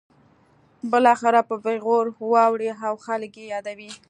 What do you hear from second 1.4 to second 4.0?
په پیغور واړوي او خلک یې یادوي.